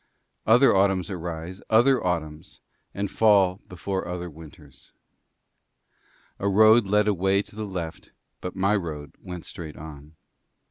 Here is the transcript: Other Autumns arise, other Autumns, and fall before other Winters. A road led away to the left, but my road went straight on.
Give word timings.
Other 0.47 0.75
Autumns 0.75 1.11
arise, 1.11 1.61
other 1.69 2.03
Autumns, 2.03 2.59
and 2.91 3.11
fall 3.11 3.61
before 3.69 4.07
other 4.07 4.31
Winters. 4.31 4.93
A 6.39 6.49
road 6.49 6.87
led 6.87 7.07
away 7.07 7.43
to 7.43 7.55
the 7.55 7.67
left, 7.67 8.11
but 8.39 8.55
my 8.55 8.75
road 8.75 9.13
went 9.21 9.45
straight 9.45 9.77
on. 9.77 10.15